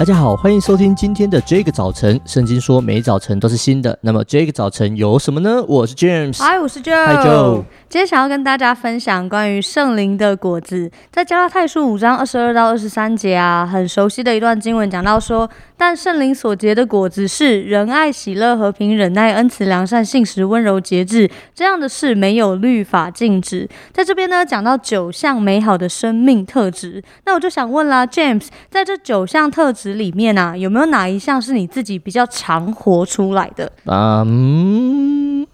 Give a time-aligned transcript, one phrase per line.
[0.00, 2.18] 大家好，欢迎收听今天的这个早晨。
[2.24, 5.62] 圣经说每早晨都是新的，那么这个早晨有什么呢？
[5.68, 7.56] 我是 James，嗨，我是 Joe，嗨 Joe。
[7.86, 15.46] 今天想要跟大家分享关于圣灵的果子，在加拉太书五章二十二到二十三节啊，很熟悉的一段经文，讲到说，
[15.80, 23.66] 但圣灵所结的果子是仁爱、喜乐、和平、忍耐、恩慈、良善、信实、温柔、节制，这样的事没有律法禁止。
[23.90, 33.72] 在这边呢，讲到九项美好的生命特质，那我就想问啦，James，在这九项特质里面啊，有没有哪一项是你自己比较常活出来的？
[33.86, 35.46] 啊，嗯，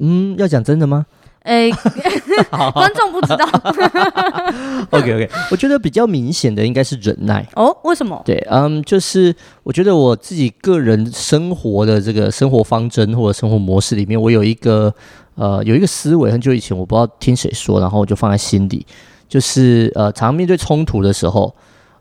[0.00, 1.06] 嗯，要讲真的吗？
[1.46, 1.70] 哎，
[2.74, 3.46] 观众不知道。
[4.90, 7.46] OK OK，我觉得比较明显的应该是忍耐。
[7.54, 8.20] 哦，为什么？
[8.24, 14.92] 对，嗯，就是我觉得我自己个人生活的这个生活方针或者生活模式里面，我有一个
[15.36, 18.84] 呃有一个思维，很久以前我不知道听谁说，然后我就放在心里，
[19.28, 21.54] 就是呃，常面对冲突的时候，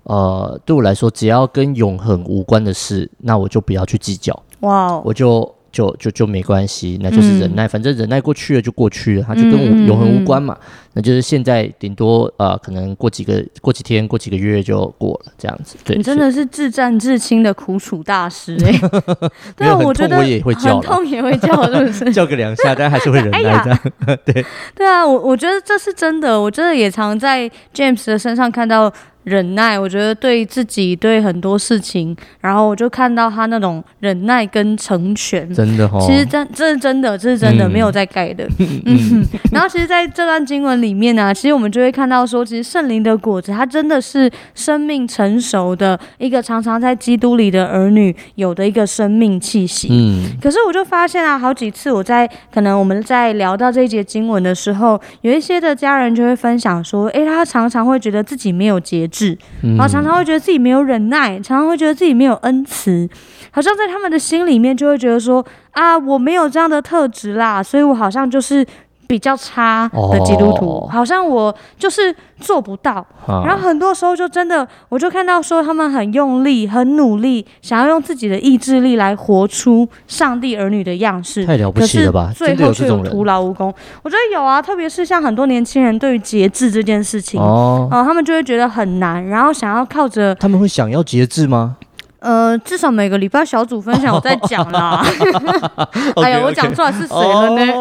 [0.04, 4.34] 呃，对我来说，只要跟永恒无关的事，那我就不要去计较。
[4.62, 5.02] 哇，Wow.
[5.06, 5.56] 我就。
[5.76, 10.54] 就就就没关系，那就是忍耐，嗯、反正忍耐过去了就过去了，它就跟我永恒无关嘛。
[10.58, 15.76] 嗯嗯嗯、那就是现在顶多呃，可能过几个过几天过几个月就过了这样子。
[15.84, 19.32] 对，你真的是至战至轻的苦楚大师哎、 欸。
[19.58, 22.12] 对啊，我觉得我也会叫，很痛也会叫，是不是？
[22.16, 23.72] 叫个两下，但还是会忍 耐的。
[24.08, 28.94] 哎、对对啊，我我觉得这是真的，我真的也常在 James 的身上看到。
[29.26, 38.48] 忍耐，我觉得对自己对很多事情，然后我就看到他那种忍耐跟成全，真的哈、哦，其实真这是真的，这是真的，嗯、没有在盖的。
[38.86, 49.88] 嗯，然后其实在这段经文里面呢、啊，其实我们就会看到说，其实圣灵的果子，它真的是生命成熟的一个常常在基督里的儿女有的一个生命气息。
[49.92, 59.38] 嗯，可是我就发现啊，好几次我在可能我们在聊到这一节经文的时候，有一些的家人就会分享说，诶，他常常会觉得自己没有节制。
[59.62, 63.08] 然后常常会觉得自己没有忍耐，常常会觉得自己没有恩慈，
[63.52, 68.66] 好像在他们的心里面就会觉得说啊，我没有这样的特质啦，所以我好像就是。
[69.08, 73.06] 比较差的基督徒，哦、好像我就是做不到。
[73.28, 81.46] 啊、然后很多时候就真的，我就看到说他们很用力、很努力，想要用自己的意志力来活出上帝儿女的样式。
[81.46, 82.32] 太了不起了吧？
[82.36, 83.74] 最后却有徒劳无功。
[84.04, 90.36] 我觉得有啊，特别是像很多年轻人对于节制这件事情，哦、呃，他们就会觉得很难，然后想要靠着。
[90.36, 91.78] 他们会想要节制吗？
[92.20, 95.06] 呃，至少每个礼拜小组分享我在讲啦。
[96.24, 97.74] 哎呀，我讲出来是谁了呢？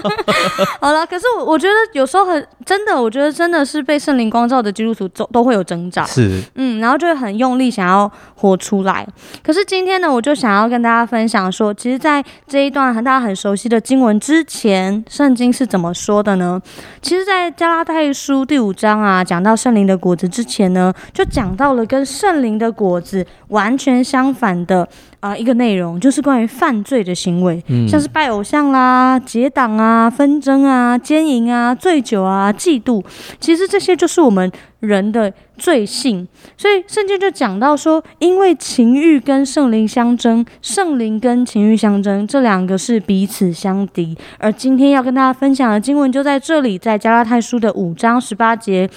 [0.80, 6.04] 好了，可是我我觉得有时候很真的，我觉得真的是被圣灵光照的基督徒都都会有挣扎。
[6.04, 9.06] 是，嗯，然后就会很用力想要活出来。
[9.42, 16.60] 可是今天呢，我就想要跟大家分享说，其实，在这一段大家很熟悉的经文之前，圣经是怎么说的呢？
[17.00, 23.59] 其实，在加拉太书第五章啊，讲到圣灵的果子之前呢，就讲到了跟圣灵的果子完。
[23.60, 24.88] 完全相反的
[25.20, 33.04] 啊、呃，一个内容就是关于犯罪的行为，嗯、像是拜偶像啦、结党啊、纷争啊、奸淫啊、醉酒啊、嫉妒，
[33.38, 34.50] 其实这些就是我们
[34.80, 36.26] 人的罪性。
[36.56, 44.16] 所以圣经就讲到说，因为情欲跟圣灵相争，圣灵跟情欲相争，这两个是彼此相敌。
[44.38, 48.88] 而今天要跟大家分享的经文就在这里，在加拉太书的五章十八节。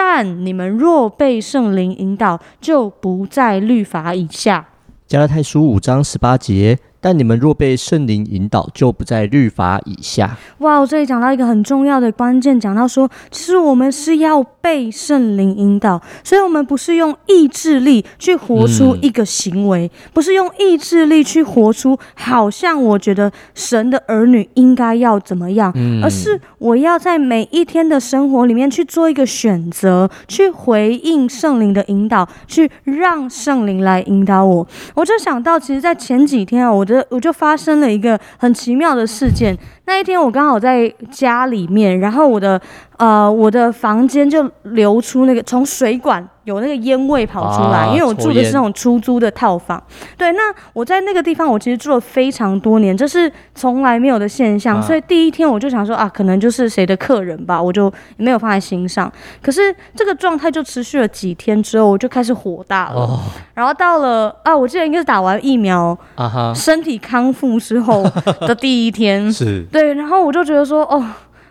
[0.00, 4.68] 但你们若被圣灵引导，就不在律法以下。
[5.08, 6.78] 加拉太书五章十八节。
[7.00, 10.36] 但你们若被圣灵引导，就不在律法以下。
[10.58, 34.66] 哇，我这里讲到一个很重要的关键，讲到说，其实我们是要被圣灵引导，所以我们不是用意志力去活出一个行为，嗯、不是用意志力去活出好像我觉得神的儿女应该要怎么样，嗯、而是我要在每一天的生活里面去做一个选择，去回应圣灵的引导，去让圣灵来引导我。
[34.94, 36.87] 我就想到，其实，在前几天啊，我。
[37.08, 39.56] 我就发生了一个很奇妙的事件。
[39.88, 42.60] 那一天我刚好在家里面，然后我的
[42.98, 49.82] 呃我的房间就流出那个从水管有那个烟味跑出来，啊、因为我住的是那种出租的套房。
[50.16, 54.76] 对，那我在那个地方我其实住了非常多年，这是从来没有的现象。
[54.76, 59.10] 啊、所以第一天我就想说啊，可能就是谁的客人吧，我就没有放在心上。
[59.42, 63.00] 可是这个状态就持续了几天之后，我就开始火大了。
[63.00, 63.20] 哦、
[63.54, 68.02] 然后到了啊，我记得应该是打完疫苗，啊、哈身体康复之后
[68.40, 69.64] 的第一天 是。
[69.70, 71.04] 对，然后我就觉得说，哦，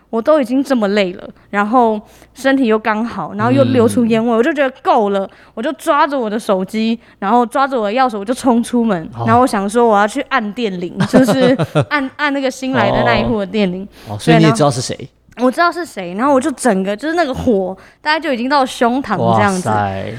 [0.09, 1.99] 我都已经这么累了，然后
[2.33, 11.57] 身体又刚好，然后又流出烟味，嗯、我就觉得够了，我就抓着我的手机，然后抓着我的钥匙，我就冲出门，哦、然后我想说我要去按电铃，就是
[11.89, 13.87] 按按那个新来的那一户的电铃。
[14.09, 14.97] 哦，所以你也知道是谁？
[15.39, 19.69] 我知道是谁，然后我就整个就是那个火，大概就已经到胸膛这样子，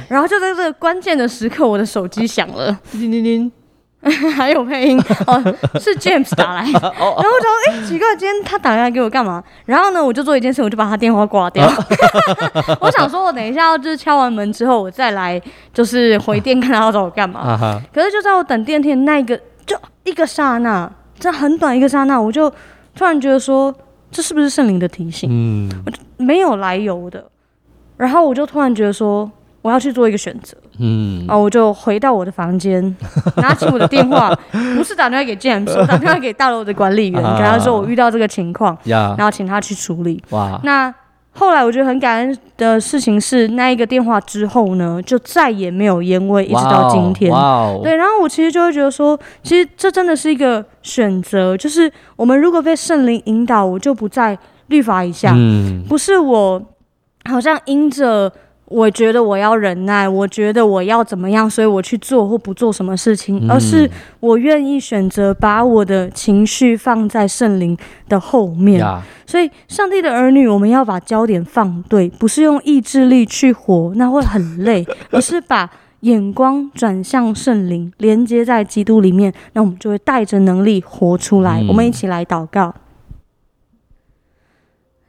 [0.08, 3.50] 然后就在这个关键的时刻，我的手机响了，叮叮叮，
[4.36, 5.42] 还有配音哦，
[5.80, 9.42] 是 James 打来， 然后我就说，哎、欸，奇怪，今天他打来给我干嘛？
[9.66, 11.68] 然后呢，我就做一件事，我就把他电话挂掉。
[12.80, 15.40] 我想说，我等一下要就是敲完门之后，我再来
[15.74, 17.80] 就是回电看他要找我干嘛。
[17.92, 22.48] 可是就在我等电梯的那个就一个刹那，这很短一个刹那，我就
[22.94, 23.74] 突然觉得说。
[24.10, 25.28] 这是不是圣灵的提醒？
[25.30, 25.70] 嗯，
[26.16, 27.22] 没有来由的，
[27.98, 29.30] 然后我就突然觉得说，
[29.62, 30.56] 我要去做一个选择。
[30.78, 32.96] 嗯，然后我就回到我的房间，
[33.38, 34.34] 拿起我的电话，
[34.76, 40.22] 不是打电话给 James， 我打电话给大楼的管理员，跟他说我遇到这个情况，然后请他去处理。
[40.30, 40.94] 哇，那。
[41.30, 47.30] 后来我觉得很感恩的事情是，那一个电话之后呢，就再也没有烟味，一直到今天。
[47.30, 47.80] 哇哦！
[47.80, 55.32] 对，然后我其实就会觉得说，其实这真的是一个选择，就是我们如果被圣灵引导，我就不再律法以下。
[55.36, 56.60] 嗯，不是我
[57.30, 58.32] 好像因着。
[58.70, 67.76] 我觉得我要忍耐，我觉得我要怎么样，所以我去做或不做什么事情，嗯、而是我愿意选择把我的情绪放在圣灵
[68.08, 68.80] 的后面。
[68.80, 81.60] 呀所以，上帝的儿女，我们要把焦点放对，不是用意志力去活，那会很累， 而是把眼光转向圣灵，连接在基督里面，那我们就会带着能力活出来。
[81.62, 82.74] 嗯、我们一起来祷告，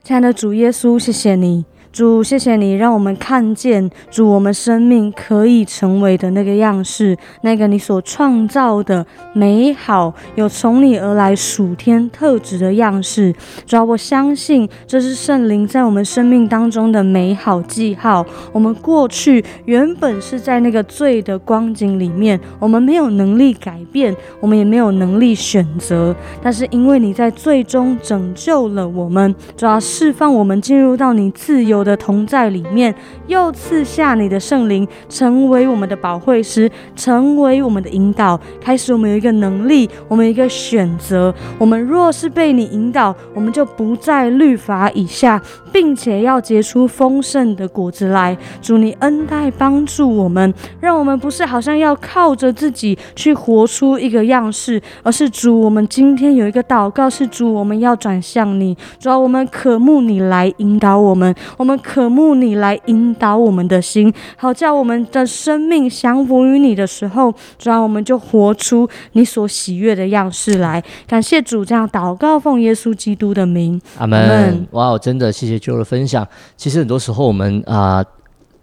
[0.04, 1.66] 亲爱的主耶稣，谢谢你。
[1.92, 13.34] 主，谢谢你让我们看见主，我们生命可以成为的那个样式，那个你所创造的美好，有从你而来属天特质的样式。
[13.66, 18.26] 主要我相信这是圣灵在我们生命当中的美好记号。
[18.52, 26.16] 我们过去原本是在那个罪的光景里面，我们没有能力改变，我们也没有能力选择。
[26.42, 32.94] 但是因为你在最终拯救了我们，主要释放我们进入到你自由我的同在里面，
[33.28, 38.38] 又赐下你的圣灵，成为我们的保惠师，成为我们的引导。
[38.60, 41.34] 开始，我们有一个能力，我们有一个选择。
[41.58, 45.42] 我们若是被你引导，我们就不在律法以下，
[45.72, 48.38] 并且要结出丰盛的果子来。
[48.62, 61.69] 主，你恩待帮助我们，让我们不是好像要靠着自己去活出一个样式，而是主，我们今天有一个祷告，是主，我们要转向你，主要我们渴慕你来引导我们，我们。
[61.70, 70.84] 我们渴慕你来引导我们的心，好叫我们的生命降服于你的时候，这样我们就活出你所喜悦的样式来。
[71.06, 74.68] 感谢主，这样祷告奉耶稣基督的名，阿门。
[74.72, 76.28] 哇，真的谢谢 Jo 的分享。
[76.58, 78.04] 其实很多时候我们啊。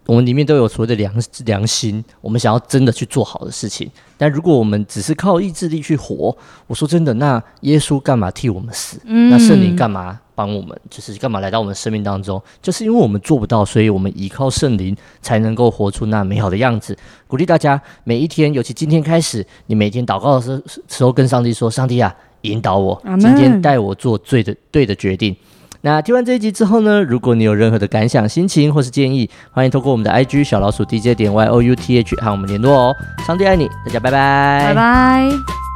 [0.07, 1.13] 我们里面都有所谓的良
[1.45, 3.89] 良心，我们想要真的去做好的事情。
[4.17, 8.99] 但如果我们只是靠意志力去活，我说真的，那耶稣干嘛替我们死？
[9.03, 10.79] 嗯、那圣灵干嘛帮我们？
[10.89, 12.41] 就是干嘛来到我们生命当中？
[12.61, 16.97] 就是因为我们做不到，所以我们依靠圣灵才能够活出那美好的样子。
[17.27, 25.35] 鼓励大家每一天，尤其今天开始，你每天祷告的时候，时候跟上帝说：“上帝啊，引导我今天带我做最的对的决定。”
[25.81, 32.95] 那听完这一集之后呢，如果你有任何的感想、心情或是建议，欢迎透过我们的 IG 小老鼠 DJ 点 YOUTH 和我们联络哦。
[33.25, 35.66] 上帝爱你，大家拜拜，拜拜。